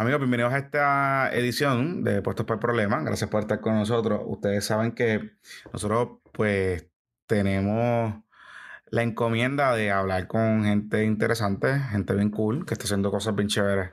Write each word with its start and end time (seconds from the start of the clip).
Amigos, 0.00 0.20
bienvenidos 0.20 0.52
a 0.52 0.58
esta 0.58 1.30
edición 1.32 2.04
de 2.04 2.22
Puestos 2.22 2.46
por 2.46 2.60
Problemas. 2.60 3.04
Gracias 3.04 3.28
por 3.28 3.40
estar 3.40 3.60
con 3.60 3.74
nosotros. 3.74 4.20
Ustedes 4.26 4.64
saben 4.64 4.92
que 4.92 5.32
nosotros, 5.72 6.20
pues, 6.30 6.86
tenemos 7.26 8.14
la 8.90 9.02
encomienda 9.02 9.74
de 9.74 9.90
hablar 9.90 10.28
con 10.28 10.62
gente 10.64 11.04
interesante, 11.04 11.80
gente 11.90 12.14
bien 12.14 12.30
cool, 12.30 12.64
que 12.64 12.74
está 12.74 12.84
haciendo 12.84 13.10
cosas 13.10 13.34
bien 13.34 13.48
chéveres 13.48 13.90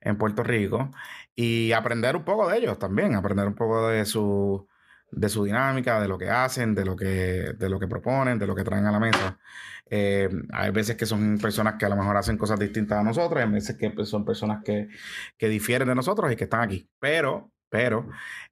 en 0.00 0.18
Puerto 0.18 0.42
Rico 0.42 0.90
y 1.36 1.70
aprender 1.70 2.16
un 2.16 2.24
poco 2.24 2.48
de 2.48 2.58
ellos 2.58 2.76
también, 2.80 3.14
aprender 3.14 3.46
un 3.46 3.54
poco 3.54 3.88
de 3.88 4.06
su, 4.06 4.66
de 5.10 5.28
su 5.28 5.44
dinámica, 5.44 6.00
de 6.00 6.08
lo 6.08 6.18
que 6.18 6.30
hacen, 6.30 6.74
de 6.74 6.84
lo 6.84 6.96
que, 6.96 7.52
de 7.56 7.68
lo 7.68 7.78
que 7.78 7.88
proponen, 7.88 8.38
de 8.38 8.46
lo 8.46 8.54
que 8.54 8.64
traen 8.64 8.86
a 8.86 8.92
la 8.92 9.00
mesa. 9.00 9.38
Eh, 9.90 10.28
hay 10.52 10.70
veces 10.70 10.96
que 10.96 11.06
son 11.06 11.38
personas 11.38 11.74
que 11.78 11.86
a 11.86 11.88
lo 11.88 11.96
mejor 11.96 12.16
hacen 12.16 12.38
cosas 12.38 12.58
distintas 12.58 12.98
a 12.98 13.02
nosotros, 13.02 13.42
hay 13.42 13.50
veces 13.50 13.76
que 13.76 13.92
son 14.04 14.24
personas 14.24 14.62
que, 14.64 14.88
difieren 15.38 15.88
de 15.88 15.94
nosotros 15.94 16.32
y 16.32 16.36
que 16.36 16.44
están 16.44 16.62
aquí. 16.62 16.88
Pero, 16.98 17.52
pero, 17.68 18.08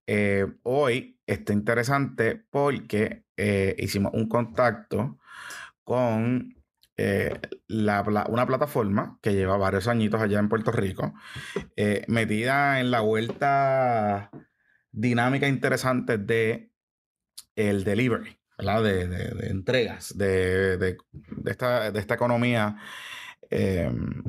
eh, 0.07 0.47
hoy 0.63 1.19
está 1.27 1.53
interesante 1.53 2.45
porque 2.51 3.25
eh, 3.37 3.75
hicimos 3.79 4.13
un 4.15 4.29
contacto 4.29 5.19
con 5.85 6.55
una 7.69 8.47
plataforma 8.47 9.19
que 9.21 9.35
lleva 9.35 9.57
varios 9.57 9.89
añitos 9.89 10.21
allá 10.21 10.39
en 10.39 10.49
Puerto 10.49 10.71
Rico, 10.71 11.15
metida 12.07 12.79
en 12.79 12.93
la 12.93 13.01
vuelta 13.01 14.31
dinámica 14.93 15.49
interesante 15.49 16.19
de 16.19 16.71
el 17.57 17.85
delivery. 17.85 18.39
De, 18.59 19.49
entregas, 19.51 20.17
de, 20.17 20.97
esta, 21.47 22.15
economía, 22.15 22.77
em, 23.51 24.23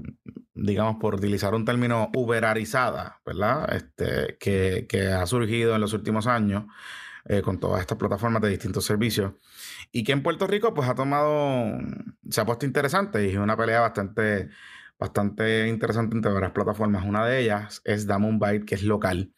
digamos, 0.56 0.96
por 1.00 1.16
utilizar 1.16 1.54
un 1.54 1.66
término 1.66 2.10
uberarizada, 2.16 3.22
¿verdad? 3.26 3.76
Este, 3.76 4.38
que, 4.40 5.08
ha 5.08 5.26
surgido 5.28 5.76
en 5.76 5.82
los 5.82 5.94
últimos 5.94 6.26
años 6.26 6.66
eh, 7.26 7.44
con 7.44 7.60
todas 7.60 7.82
estas 7.82 7.98
plataformas 8.00 8.42
de 8.42 8.50
distintos 8.50 8.86
servicios 8.86 9.34
y 9.92 10.04
que 10.04 10.14
en 10.14 10.24
Puerto 10.24 10.48
Rico 10.48 10.74
pues 10.74 10.90
ha 10.90 10.96
tomado, 10.96 11.78
se 12.28 12.42
ha 12.42 12.46
puesto 12.46 12.66
interesante 12.66 13.26
y 13.26 13.32
es 13.32 13.38
una 13.38 13.56
pelea 13.56 13.82
bastante 13.82 14.50
bastante 15.00 15.68
interesante 15.68 16.16
entre 16.16 16.32
varias 16.32 16.52
plataformas. 16.52 17.06
Una 17.06 17.26
de 17.26 17.42
ellas 17.42 17.82
es 17.84 18.08
Damon 18.08 18.40
Byte, 18.40 18.66
que 18.66 18.76
es 18.76 18.84
local. 18.84 19.34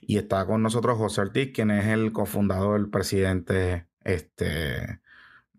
Y 0.00 0.18
está 0.18 0.46
con 0.46 0.62
nosotros 0.62 0.98
José 0.98 1.22
Ortiz, 1.22 1.52
quien 1.52 1.70
es 1.70 1.86
el 1.86 2.12
cofundador, 2.12 2.78
el 2.80 2.90
presidente 2.90 3.86
este, 4.04 5.00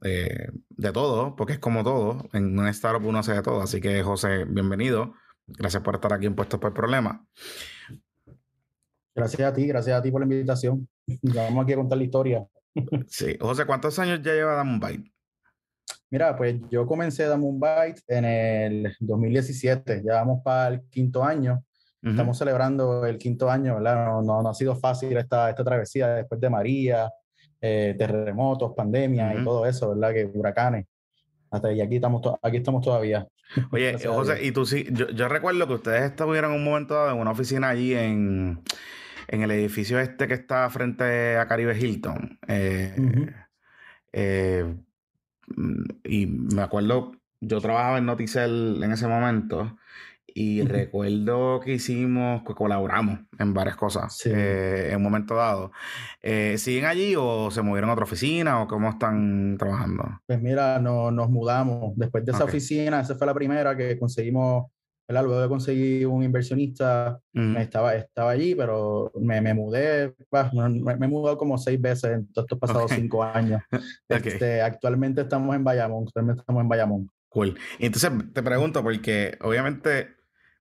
eh, 0.04 0.50
de 0.70 0.92
todo, 0.92 1.36
porque 1.36 1.54
es 1.54 1.60
como 1.60 1.84
todo. 1.84 2.30
En 2.34 2.58
un 2.58 2.68
startup 2.70 3.06
uno 3.06 3.20
hace 3.20 3.34
de 3.34 3.42
todo. 3.42 3.62
Así 3.62 3.82
que, 3.82 4.02
José, 4.04 4.46
bienvenido. 4.46 5.14
Gracias 5.48 5.84
por 5.84 5.96
estar 5.96 6.14
aquí 6.14 6.26
en 6.26 6.36
Puestos 6.36 6.60
por 6.60 6.74
Problema. 6.74 7.26
Gracias 9.14 9.42
a 9.42 9.54
ti, 9.54 9.68
gracias 9.68 10.00
a 10.00 10.02
ti 10.02 10.12
por 10.12 10.22
la 10.22 10.34
invitación. 10.34 10.88
vamos 11.22 11.64
aquí 11.64 11.74
a 11.74 11.76
contar 11.76 11.98
la 11.98 12.04
historia. 12.04 12.48
sí, 13.08 13.38
José, 13.40 13.66
¿cuántos 13.66 14.00
años 14.00 14.22
ya 14.24 14.34
lleva 14.34 14.56
Damon 14.56 14.80
Byte? 14.80 15.11
Mira, 16.12 16.36
pues 16.36 16.59
yo 16.70 16.86
comencé 16.86 17.23
Damon 17.23 17.58
Byte 17.58 18.02
en 18.09 18.26
el 18.26 18.95
2017, 19.00 20.04
ya 20.04 20.16
vamos 20.16 20.42
para 20.44 20.76
el 20.76 20.81
quinto 20.90 21.23
año. 21.23 21.64
Estamos 22.03 22.38
celebrando 22.38 23.06
el 23.06 23.18
quinto 23.18 23.50
año, 23.50 23.76
¿verdad? 23.76 24.08
No, 24.23 24.42
no, 24.42 24.50
ha 24.50 24.53
sido 24.56 24.76
fácil 24.76 25.16
esta, 25.18 25.52
esta 25.52 25.64
travesía 25.64 26.16
después 26.16 26.42
de 26.42 26.50
María, 26.50 27.12
eh, 27.62 27.95
terremotos, 27.98 28.73
pandemia 28.76 29.36
y 29.36 29.44
todo 29.44 29.66
eso, 29.66 29.90
¿verdad? 29.90 30.12
Que 30.12 30.26
huracanes. 30.26 30.88
Hasta 31.52 31.72
y 31.72 31.80
aquí 31.80 31.95
estamos, 31.95 32.22
aquí 32.42 32.58
estamos 32.58 32.84
todavía. 32.84 33.28
Oye, 33.72 33.98
José, 34.06 34.44
y 34.44 34.52
tú 34.52 34.66
sí, 34.66 34.88
yo, 34.92 35.28
recuerdo 35.30 35.68
que 35.68 35.73
ustedes 35.75 36.03
estuvieron 36.12 36.52
un 36.53 36.64
momento 36.64 36.96
dado 36.96 37.12
en 37.12 37.20
una 37.20 37.31
oficina 37.31 37.70
allí 37.70 37.94
en, 37.94 38.62
en 39.28 39.42
el 39.44 39.52
edificio 39.52 40.00
este 40.00 40.28
que 40.28 40.34
está 40.34 40.70
frente 40.70 41.38
a 41.38 41.48
Caribe 41.48 41.78
Hilton. 41.78 42.40
Eh, 42.48 42.96
eh, 44.12 44.75
y 46.03 46.25
me 46.28 46.62
acuerdo, 46.62 47.13
yo 47.39 47.59
trabajaba 47.62 47.97
en 47.97 48.06
Noticel 48.06 48.81
en 48.84 48.91
ese 48.91 49.07
momento 49.07 49.78
y 50.34 50.62
recuerdo 50.63 51.59
que 51.59 51.73
hicimos, 51.73 52.44
que 52.44 52.53
colaboramos 52.53 53.19
en 53.38 53.53
varias 53.53 53.75
cosas 53.75 54.25
eh, 54.25 54.89
en 54.91 54.97
un 54.97 55.03
momento 55.03 55.35
dado. 55.35 55.72
Eh, 56.22 56.57
¿Siguen 56.57 56.85
allí 56.85 57.16
o 57.17 57.51
se 57.51 57.62
movieron 57.62 57.89
a 57.89 57.94
otra 57.94 58.06
oficina 58.06 58.62
o 58.62 58.67
cómo 58.67 58.89
están 58.89 59.57
trabajando? 59.57 60.22
Pues 60.25 60.41
mira, 60.41 60.79
no, 60.79 61.12
nos 61.12 61.29
mudamos. 61.29 61.94
Después 61.95 62.25
de 62.25 62.31
esa 62.31 62.45
oficina, 62.45 63.01
esa 63.01 63.16
fue 63.16 63.28
la 63.28 63.33
primera 63.33 63.75
que 63.75 63.97
conseguimos, 63.97 64.72
luego 65.12 65.42
de 65.42 65.48
conseguir 65.48 66.08
un 66.08 66.24
inversionista, 66.24 67.20
estaba, 67.58 67.96
estaba 67.96 68.32
allí, 68.32 68.56
pero 68.56 69.12
me, 69.20 69.42
me 69.42 69.54
mudé, 69.54 70.14
me, 70.54 71.06
he 71.06 71.10
mudado 71.10 71.38
como 71.38 71.58
seis 71.58 71.80
veces 71.80 72.12
en 72.12 72.28
estos 72.36 72.60
pasados 72.60 72.92
cinco 72.92 73.24
años. 73.24 73.62
Este, 74.10 74.62
actualmente 74.62 75.22
estamos 75.22 75.56
en 75.56 75.64
Bayamón, 75.64 76.04
actualmente 76.08 76.42
estamos 76.42 76.62
en 76.62 76.70
Bayamón. 76.70 77.10
Cool. 77.30 77.58
Y 77.80 77.86
entonces 77.86 78.12
te 78.34 78.44
pregunto, 78.44 78.84
porque 78.84 79.38
obviamente 79.42 80.16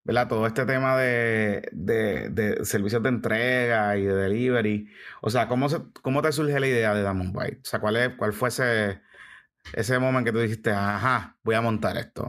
¿verdad? 0.04 0.28
Todo 0.28 0.46
este 0.46 0.64
tema 0.64 0.96
de, 0.96 2.58
servicios 2.64 3.02
de 3.02 3.08
entrega 3.08 3.96
y 3.96 4.02
de 4.02 4.14
delivery. 4.14 4.88
O 5.20 5.30
sea, 5.30 5.48
¿cómo, 5.48 5.68
cómo 6.02 6.22
te 6.22 6.32
surge 6.32 6.58
la 6.58 6.66
idea 6.66 6.94
de 6.94 7.02
Damon 7.02 7.32
Byte? 7.32 7.60
O 7.60 7.68
sea, 7.68 7.80
¿cuál, 7.80 7.96
es, 7.96 8.10
cuál 8.16 8.32
fue 8.32 8.48
ese, 8.48 9.00
ese 9.72 9.98
momento 9.98 10.24
que 10.24 10.32
tú 10.32 10.42
dijiste, 10.42 10.70
ajá, 10.70 11.36
voy 11.42 11.54
a 11.54 11.60
montar 11.60 11.96
esto? 11.96 12.28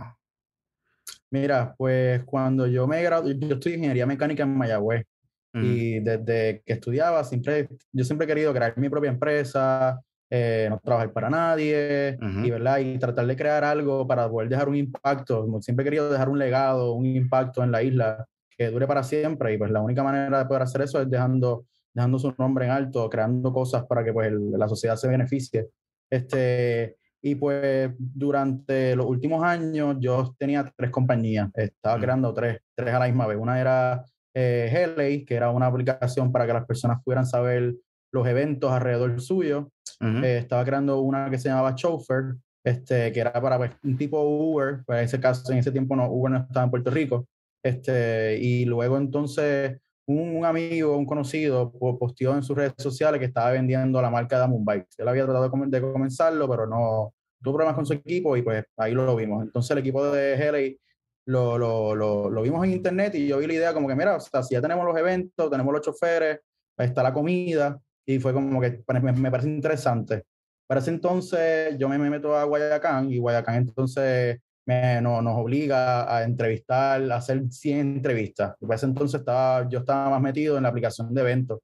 Mira, 1.31 1.73
pues 1.77 2.23
cuando 2.25 2.67
yo 2.67 2.87
me 2.87 3.01
gradué, 3.01 3.37
yo 3.39 3.55
estudié 3.55 3.77
ingeniería 3.77 4.05
mecánica 4.05 4.43
en 4.43 4.55
Mayagüez. 4.57 5.05
Y 5.53 5.99
desde 5.99 6.61
que 6.65 6.73
estudiaba, 6.73 7.23
siempre, 7.25 7.67
yo 7.91 8.05
siempre 8.05 8.23
he 8.23 8.27
querido 8.27 8.53
crear 8.53 8.77
mi 8.77 8.87
propia 8.89 9.09
empresa, 9.11 9.99
eh, 10.29 10.67
no 10.69 10.79
trabajar 10.79 11.11
para 11.11 11.29
nadie 11.29 12.17
y, 12.45 12.49
¿verdad? 12.49 12.79
y 12.79 12.97
tratar 12.97 13.27
de 13.27 13.35
crear 13.35 13.65
algo 13.65 14.07
para 14.07 14.29
poder 14.29 14.47
dejar 14.47 14.69
un 14.69 14.75
impacto. 14.75 15.45
Siempre 15.59 15.83
he 15.83 15.87
querido 15.87 16.09
dejar 16.09 16.29
un 16.29 16.39
legado, 16.39 16.93
un 16.93 17.05
impacto 17.05 17.63
en 17.63 17.71
la 17.71 17.83
isla 17.83 18.25
que 18.49 18.69
dure 18.69 18.87
para 18.87 19.03
siempre 19.03 19.53
y 19.53 19.57
pues 19.57 19.71
la 19.71 19.81
única 19.81 20.03
manera 20.03 20.39
de 20.39 20.45
poder 20.45 20.61
hacer 20.61 20.83
eso 20.83 21.01
es 21.01 21.09
dejando, 21.09 21.65
dejando 21.93 22.17
su 22.17 22.33
nombre 22.37 22.65
en 22.65 22.71
alto, 22.71 23.09
creando 23.09 23.51
cosas 23.51 23.85
para 23.85 24.05
que 24.05 24.13
pues 24.13 24.31
la 24.31 24.69
sociedad 24.69 24.95
se 24.95 25.09
beneficie. 25.09 25.67
Este, 26.09 26.95
y 27.21 27.35
pues 27.35 27.91
durante 27.97 28.95
los 28.95 29.05
últimos 29.05 29.43
años 29.43 29.97
yo 29.99 30.35
tenía 30.37 30.71
tres 30.75 30.89
compañías, 30.89 31.49
estaba 31.55 31.99
creando 31.99 32.33
tres, 32.33 32.59
tres 32.75 32.93
a 32.93 32.99
la 32.99 33.05
misma 33.05 33.27
vez. 33.27 33.37
Una 33.37 33.61
era 33.61 34.03
eh, 34.33 35.23
que 35.27 35.35
era 35.35 35.51
una 35.51 35.67
aplicación 35.67 36.31
para 36.31 36.47
que 36.47 36.53
las 36.53 36.65
personas 36.65 37.01
pudieran 37.03 37.25
saber 37.25 37.75
los 38.11 38.27
eventos 38.27 38.71
alrededor 38.71 39.21
suyo. 39.21 39.71
Eh, 39.99 40.39
estaba 40.39 40.65
creando 40.65 40.99
una 41.01 41.29
que 41.29 41.37
se 41.37 41.49
llamaba 41.49 41.75
Chauffeur, 41.75 42.37
este, 42.65 43.11
que 43.11 43.19
era 43.19 43.33
para 43.33 43.57
pues, 43.57 43.71
un 43.83 43.97
tipo 43.97 44.19
Uber, 44.21 44.83
pues 44.85 44.99
en 44.99 45.05
ese 45.05 45.19
caso, 45.19 45.51
en 45.51 45.59
ese 45.59 45.71
tiempo 45.71 45.95
no, 45.95 46.09
Uber 46.11 46.31
no 46.31 46.37
estaba 46.39 46.65
en 46.65 46.71
Puerto 46.71 46.89
Rico. 46.89 47.27
Este, 47.63 48.39
y 48.39 48.65
luego 48.65 48.97
entonces 48.97 49.79
un, 50.11 50.45
amigo, 50.45 50.97
un 50.97 51.05
conocido, 51.05 51.71
posteó 51.99 52.35
en 52.35 52.43
sus 52.43 52.55
redes 52.55 52.73
sociales 52.77 53.19
que 53.19 53.25
estaba 53.25 53.51
vendiendo 53.51 54.01
la 54.01 54.09
marca 54.09 54.35
de 54.35 54.41
Damon 54.41 54.65
Bikes. 54.65 54.95
Él 54.97 55.07
había 55.07 55.23
tratado 55.23 55.49
de, 55.49 55.81
comenzarlo, 55.81 56.49
pero 56.49 56.67
no 56.67 57.13
tuvo 57.41 57.55
problemas 57.55 57.75
con 57.75 57.85
su 57.85 57.93
equipo 57.93 58.37
y 58.37 58.41
pues 58.41 58.63
ahí 58.77 58.93
lo, 58.93 59.15
vimos. 59.15 59.43
Entonces 59.43 59.71
el 59.71 59.79
equipo 59.79 60.05
de 60.11 60.33
Helly 60.33 60.79
lo, 61.25 61.57
lo, 61.57 61.95
lo, 61.95 62.29
lo, 62.29 62.41
vimos 62.41 62.63
en 62.65 62.71
internet 62.71 63.15
y 63.15 63.27
yo 63.27 63.37
vi 63.37 63.47
la 63.47 63.53
idea 63.53 63.73
como 63.73 63.87
que, 63.87 63.95
mira, 63.95 64.15
o 64.15 64.19
sea, 64.19 64.43
si 64.43 64.55
ya 64.55 64.61
tenemos 64.61 64.85
los 64.85 64.97
eventos, 64.97 65.49
tenemos 65.49 65.73
los 65.73 65.81
choferes, 65.81 66.39
está 66.77 67.03
la 67.03 67.13
comida, 67.13 67.79
y 68.05 68.19
fue 68.19 68.33
como 68.33 68.59
que 68.59 68.83
me, 69.01 69.11
me 69.13 69.31
parece 69.31 69.49
interesante. 69.49 70.23
Para 70.67 70.79
ese 70.79 70.91
entonces 70.91 71.77
yo 71.77 71.89
me, 71.89 71.97
meto 71.97 72.35
a 72.35 72.45
Guayacán 72.45 73.11
y 73.11 73.17
Guayacán 73.17 73.55
entonces 73.55 74.39
me, 74.65 75.01
no, 75.01 75.21
nos 75.21 75.37
obliga 75.37 76.15
a 76.15 76.23
entrevistar, 76.23 77.11
a 77.11 77.15
hacer 77.15 77.43
100 77.49 77.79
entrevistas. 77.79 78.55
para 78.59 78.75
ese 78.75 78.85
entonces 78.85 79.19
estaba, 79.19 79.67
yo 79.69 79.79
estaba 79.79 80.09
más 80.11 80.21
metido 80.21 80.57
en 80.57 80.63
la 80.63 80.69
aplicación 80.69 81.13
de 81.13 81.21
eventos. 81.21 81.59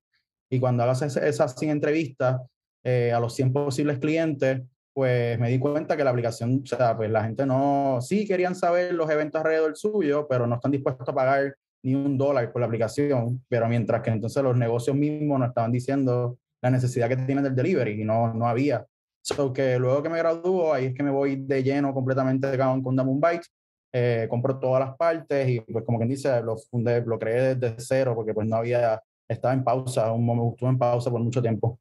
Y 0.49 0.59
cuando 0.59 0.83
hagas 0.83 1.01
esas 1.17 1.55
100 1.55 1.71
entrevistas 1.71 2.41
eh, 2.83 3.11
a 3.11 3.19
los 3.19 3.35
100 3.35 3.53
posibles 3.53 3.99
clientes, 3.99 4.61
pues 4.93 5.37
me 5.39 5.49
di 5.49 5.59
cuenta 5.59 5.95
que 5.95 6.03
la 6.03 6.09
aplicación, 6.09 6.61
o 6.63 6.65
sea, 6.65 6.97
pues 6.97 7.11
la 7.11 7.23
gente 7.23 7.45
no, 7.45 7.99
sí 8.01 8.25
querían 8.25 8.55
saber 8.55 8.93
los 8.93 9.09
eventos 9.09 9.39
alrededor 9.39 9.77
suyo, 9.77 10.25
pero 10.27 10.47
no 10.47 10.55
están 10.55 10.71
dispuestos 10.71 11.07
a 11.07 11.13
pagar 11.13 11.55
ni 11.83 11.93
un 11.93 12.17
dólar 12.17 12.51
por 12.51 12.61
la 12.61 12.65
aplicación, 12.65 13.43
pero 13.47 13.67
mientras 13.67 14.01
que 14.01 14.09
entonces 14.09 14.41
los 14.41 14.57
negocios 14.57 14.95
mismos 14.95 15.39
nos 15.39 15.49
estaban 15.49 15.71
diciendo 15.71 16.39
la 16.61 16.71
necesidad 16.71 17.07
que 17.09 17.17
tienen 17.17 17.43
del 17.43 17.55
delivery 17.55 18.01
y 18.01 18.05
no, 18.05 18.33
no 18.33 18.47
había. 18.47 18.85
So 19.27 19.51
que 19.51 19.77
luego 19.77 20.01
que 20.01 20.07
me 20.07 20.19
gradúo, 20.19 20.73
ahí 20.73 20.85
es 20.85 20.95
que 20.95 21.03
me 21.03 21.11
voy 21.11 21.35
de 21.35 21.61
lleno 21.61 21.93
completamente 21.93 22.47
de 22.47 22.57
con 22.57 22.95
Damon 22.95 23.19
Byte, 23.19 23.45
eh, 23.91 24.25
compro 24.29 24.57
todas 24.57 24.79
las 24.79 24.95
partes 24.95 25.49
y 25.49 25.59
pues 25.59 25.83
como 25.83 25.97
quien 25.97 26.07
dice, 26.09 26.41
lo 26.41 26.55
fundé, 26.57 27.01
lo 27.05 27.19
creé 27.19 27.55
desde 27.55 27.75
cero 27.77 28.13
porque 28.15 28.33
pues 28.33 28.47
no 28.47 28.55
había, 28.55 29.03
estaba 29.27 29.53
en 29.53 29.65
pausa, 29.65 30.13
un 30.13 30.25
momento, 30.25 30.53
estuve 30.53 30.69
en 30.69 30.77
pausa 30.77 31.11
por 31.11 31.19
mucho 31.19 31.41
tiempo. 31.41 31.77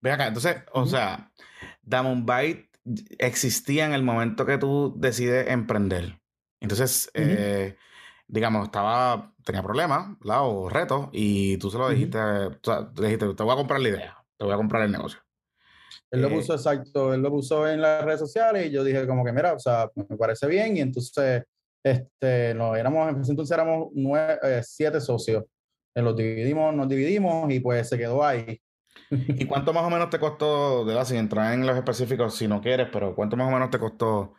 Ve 0.00 0.10
acá, 0.10 0.26
entonces, 0.26 0.56
o 0.72 0.84
sea, 0.84 1.30
Damon 1.80 2.26
Byte 2.26 2.68
existía 3.18 3.86
en 3.86 3.92
el 3.92 4.02
momento 4.02 4.44
que 4.44 4.58
tú 4.58 4.94
decides 4.98 5.48
emprender. 5.48 6.18
Entonces, 6.58 7.08
digamos, 8.26 8.64
estaba, 8.64 9.32
tenía 9.44 9.62
problemas, 9.62 10.18
¿verdad? 10.18 10.40
O 10.42 10.68
retos, 10.68 11.08
y 11.12 11.56
tú 11.58 11.70
se 11.70 11.78
lo 11.78 11.88
dijiste, 11.88 12.18
o 12.18 12.58
sea, 12.64 12.90
dijiste, 12.94 13.32
te 13.32 13.42
voy 13.44 13.52
a 13.52 13.56
comprar 13.56 13.80
la 13.80 13.88
idea, 13.90 14.16
te 14.36 14.44
voy 14.44 14.54
a 14.54 14.56
comprar 14.56 14.82
el 14.82 14.90
negocio. 14.90 15.20
Él 16.10 16.22
lo 16.22 16.28
eh, 16.28 16.34
puso 16.34 16.54
exacto, 16.54 17.14
él 17.14 17.20
lo 17.20 17.30
puso 17.30 17.68
en 17.68 17.80
las 17.80 18.04
redes 18.04 18.20
sociales 18.20 18.66
y 18.66 18.70
yo 18.70 18.84
dije 18.84 19.06
como 19.06 19.24
que, 19.24 19.32
mira, 19.32 19.54
o 19.54 19.58
sea, 19.58 19.90
me 19.94 20.16
parece 20.16 20.46
bien 20.46 20.76
y 20.76 20.80
entonces, 20.80 21.44
este, 21.84 22.54
no, 22.54 22.76
éramos, 22.76 23.28
entonces 23.28 23.50
éramos 23.52 23.88
nueve, 23.94 24.38
eh, 24.42 24.62
siete 24.64 25.00
socios. 25.00 25.44
Los 25.94 26.16
dividimos, 26.16 26.74
nos 26.74 26.88
dividimos 26.88 27.52
y 27.52 27.60
pues 27.60 27.88
se 27.88 27.98
quedó 27.98 28.24
ahí. 28.24 28.60
¿Y 29.10 29.44
cuánto 29.44 29.72
más 29.72 29.84
o 29.84 29.90
menos 29.90 30.08
te 30.10 30.18
costó, 30.18 30.84
de 30.84 30.94
la 30.94 31.04
sin 31.04 31.18
entrar 31.18 31.52
en 31.52 31.66
los 31.66 31.76
específicos 31.76 32.34
si 32.34 32.48
no 32.48 32.60
quieres, 32.60 32.88
pero 32.92 33.14
cuánto 33.14 33.36
más 33.36 33.48
o 33.48 33.50
menos 33.50 33.70
te 33.70 33.78
costó 33.78 34.34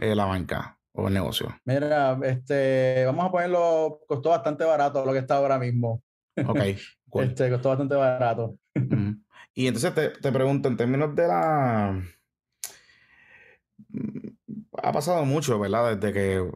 eh, 0.00 0.14
la 0.14 0.24
banca 0.24 0.78
o 0.92 1.08
el 1.08 1.14
negocio? 1.14 1.54
Mira, 1.64 2.18
este, 2.22 3.04
vamos 3.06 3.26
a 3.26 3.30
ponerlo, 3.30 4.00
costó 4.06 4.30
bastante 4.30 4.64
barato 4.64 5.04
lo 5.04 5.12
que 5.12 5.18
está 5.18 5.36
ahora 5.36 5.58
mismo. 5.58 6.02
Ok. 6.46 6.60
Este, 7.14 7.48
costó 7.48 7.70
bastante 7.70 7.94
barato. 7.94 8.58
Y 9.58 9.68
entonces 9.68 9.94
te, 9.94 10.10
te, 10.10 10.30
pregunto, 10.32 10.68
en 10.68 10.76
términos 10.76 11.16
de 11.16 11.26
la... 11.26 12.02
Ha 14.82 14.92
pasado 14.92 15.24
mucho, 15.24 15.58
¿verdad? 15.58 15.96
Desde 15.96 16.12
que 16.12 16.50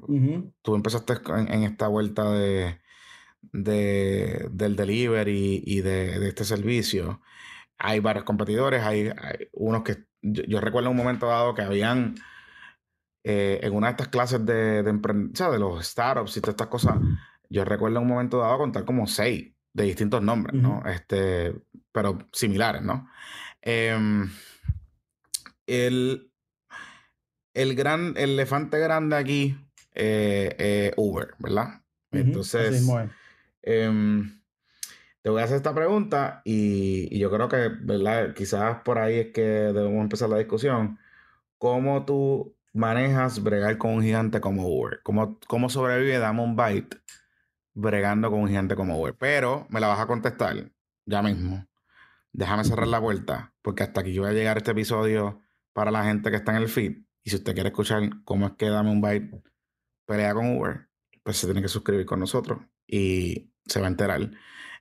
tú 0.61 0.75
empezaste 0.75 1.15
en, 1.29 1.63
esta 1.63 1.89
vuelta 1.89 2.31
de, 2.31 2.79
de, 3.53 4.49
del 4.53 4.77
delivery 4.77 5.63
y 5.65 5.81
de, 5.81 6.19
de, 6.19 6.29
este 6.29 6.45
servicio. 6.45 7.23
Hay 7.79 8.01
varios 8.01 8.25
competidores, 8.27 8.83
hay, 8.83 9.13
unos 9.53 9.83
que... 9.83 10.05
Yo, 10.21 10.61
recuerdo 10.61 10.91
un 10.91 10.99
momento 10.99 11.27
dado 11.27 11.55
que 11.55 11.63
habían... 11.63 12.17
Eh, 13.25 13.61
en 13.63 13.75
una 13.75 13.87
de 13.87 13.91
estas 13.93 14.09
clases 14.09 14.45
de, 14.45 14.83
de, 14.83 14.93
de 14.93 15.59
los 15.59 15.87
startups 15.87 16.37
y 16.37 16.41
todas 16.43 16.53
estas 16.53 16.69
cosas, 16.69 16.99
yo 17.49 17.65
recuerdo 17.65 18.01
un 18.01 18.09
momento 18.09 18.39
dado 18.41 18.59
contar 18.59 18.85
como 18.85 19.07
seis 19.07 19.55
de 19.73 19.85
distintos 19.85 20.23
nombres, 20.23 20.61
¿no? 20.61 20.83
Este, 20.87 21.55
pero 21.93 22.19
similares, 22.33 22.83
¿no? 22.83 23.09
Em, 23.63 24.31
el, 25.67 26.33
el 27.55 27.75
gran 27.75 28.15
el 28.17 28.31
elefante 28.31 28.79
grande 28.79 29.17
aquí, 29.17 29.57
eh, 29.95 30.93
Uber, 30.97 31.35
¿verdad? 31.39 31.83
Entonces, 32.13 32.89
em, 33.63 34.41
te 35.23 35.31
voy 35.31 35.43
a 35.43 35.45
hacer 35.45 35.57
esta 35.57 35.75
pregunta 35.75 36.43
y, 36.45 37.17
yo 37.19 37.31
creo 37.31 37.49
que, 37.49 37.69
¿verdad? 37.69 38.35
Quizás 38.35 38.83
por 38.83 38.99
ahí 38.99 39.19
es 39.19 39.27
que 39.33 39.43
debemos 39.43 40.03
empezar 40.03 40.29
la 40.29 40.39
discusión. 40.39 40.99
¿Cómo 41.59 42.05
tú 42.05 42.57
manejas 42.73 43.43
bregar 43.43 43.77
con 43.79 43.93
un 43.93 44.03
gigante 44.03 44.41
como 44.41 44.67
Uber? 44.67 45.01
¿Cómo, 45.03 45.39
cómo 45.47 45.69
sobrevive 45.69 46.19
Damon 46.19 46.57
Byte 46.57 46.97
bregando 47.75 48.31
con 48.31 48.41
un 48.41 48.49
gigante 48.49 48.77
como 48.77 49.01
Uber. 49.01 49.15
Pero 49.19 49.67
me 49.71 49.81
la 49.81 49.89
vas 49.89 50.01
a 50.01 50.07
contestar 50.07 50.71
ya 51.07 51.23
mismo. 51.23 51.67
Déjame 52.33 52.65
cerrar 52.65 52.89
la 52.89 53.01
puerta, 53.01 53.55
porque 53.63 53.83
hasta 53.83 54.01
aquí 54.01 54.13
yo 54.13 54.23
voy 54.23 54.31
a 54.31 54.35
llegar 54.35 54.57
este 54.57 54.71
episodio 54.71 55.41
para 55.73 55.91
la 55.91 56.05
gente 56.05 56.31
que 56.31 56.37
está 56.37 56.53
en 56.53 56.63
el 56.63 56.69
feed. 56.69 56.99
Y 57.23 57.31
si 57.31 57.37
usted 57.37 57.55
quiere 57.55 57.71
escuchar 57.71 58.03
cómo 58.25 58.47
es 58.47 58.53
que 58.53 58.69
Dame 58.69 58.91
un 58.91 59.01
Byte 59.01 59.43
pelea 60.07 60.35
con 60.35 60.57
Uber, 60.57 60.89
pues 61.23 61.37
se 61.37 61.47
tiene 61.47 61.63
que 61.63 61.69
suscribir 61.69 62.07
con 62.07 62.21
nosotros 62.21 62.61
y 62.87 63.53
se 63.67 63.81
va 63.81 63.87
a 63.87 63.91
enterar 63.91 64.21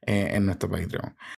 eh, 0.05 0.29
en 0.31 0.45
nuestro 0.45 0.69
Patreon. 0.69 1.15